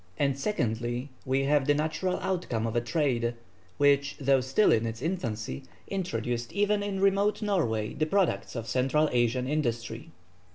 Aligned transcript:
and 0.17 0.35
secondly, 0.39 1.09
we 1.27 1.41
have 1.43 1.67
the 1.67 1.75
natural 1.75 2.17
outcome 2.21 2.65
of 2.65 2.75
a 2.75 2.81
trade, 2.81 3.35
which, 3.77 4.15
though 4.19 4.41
still 4.41 4.71
in 4.71 4.87
its 4.87 4.99
infancy, 4.99 5.61
introduced 5.89 6.51
even 6.53 6.81
in 6.81 6.99
remote 6.99 7.39
Norway 7.43 7.93
the 7.93 8.07
products 8.07 8.55
of 8.55 8.67
Central 8.67 9.09
Asian 9.11 9.47
industry. 9.47 10.09